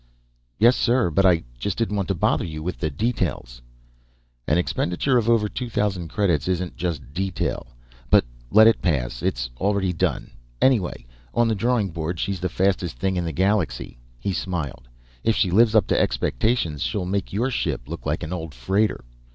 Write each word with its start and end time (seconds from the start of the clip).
"Yes, 0.57 0.75
sir, 0.75 1.11
but 1.11 1.27
I 1.27 1.43
just 1.59 1.77
didn't 1.77 1.95
want 1.95 2.07
to 2.07 2.15
bother 2.15 2.43
you 2.43 2.63
with 2.63 2.79
details." 2.97 3.61
"An 4.47 4.57
expenditure 4.57 5.19
of 5.19 5.29
over 5.29 5.47
two 5.47 5.69
thousand 5.69 6.07
credits 6.07 6.47
isn't 6.47 6.75
just 6.75 7.13
detail; 7.13 7.67
but 8.09 8.25
let 8.49 8.65
it 8.65 8.81
pass. 8.81 9.21
It's 9.21 9.51
already 9.59 9.93
done. 9.93 10.31
Anyway, 10.59 11.05
on 11.35 11.47
the 11.47 11.53
drawing 11.53 11.91
board 11.91 12.19
she's 12.19 12.39
the 12.39 12.49
fastest 12.49 12.97
thing 12.97 13.15
in 13.15 13.25
the 13.25 13.31
galaxy." 13.31 13.99
He 14.19 14.33
smiled. 14.33 14.87
"If 15.23 15.35
she 15.35 15.51
lives 15.51 15.75
up 15.75 15.85
to 15.89 16.01
expectations, 16.01 16.81
she'll 16.81 17.05
make 17.05 17.31
your 17.31 17.51
ship 17.51 17.81
look 17.87 18.03
like 18.03 18.23
an 18.23 18.33
old 18.33 18.55
freighter. 18.55 19.03